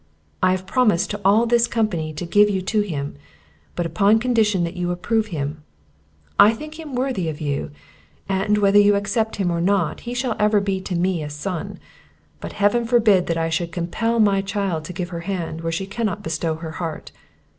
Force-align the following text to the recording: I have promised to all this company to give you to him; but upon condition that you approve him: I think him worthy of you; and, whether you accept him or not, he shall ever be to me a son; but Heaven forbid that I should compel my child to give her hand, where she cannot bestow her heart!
I 0.41 0.49
have 0.49 0.65
promised 0.65 1.11
to 1.11 1.21
all 1.23 1.45
this 1.45 1.67
company 1.67 2.11
to 2.11 2.25
give 2.25 2.49
you 2.49 2.63
to 2.63 2.81
him; 2.81 3.17
but 3.75 3.85
upon 3.85 4.17
condition 4.17 4.63
that 4.63 4.75
you 4.75 4.89
approve 4.89 5.27
him: 5.27 5.61
I 6.39 6.53
think 6.55 6.79
him 6.79 6.95
worthy 6.95 7.29
of 7.29 7.39
you; 7.39 7.69
and, 8.27 8.57
whether 8.57 8.79
you 8.79 8.95
accept 8.95 9.35
him 9.35 9.51
or 9.51 9.61
not, 9.61 9.99
he 9.99 10.15
shall 10.15 10.35
ever 10.39 10.59
be 10.59 10.81
to 10.81 10.95
me 10.95 11.21
a 11.21 11.29
son; 11.29 11.77
but 12.39 12.53
Heaven 12.53 12.83
forbid 12.85 13.27
that 13.27 13.37
I 13.37 13.49
should 13.49 13.71
compel 13.71 14.19
my 14.19 14.41
child 14.41 14.85
to 14.85 14.93
give 14.93 15.09
her 15.09 15.19
hand, 15.19 15.61
where 15.61 15.71
she 15.71 15.85
cannot 15.85 16.23
bestow 16.23 16.55
her 16.55 16.71
heart! 16.71 17.11